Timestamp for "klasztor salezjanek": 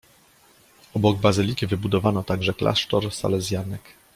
2.53-3.81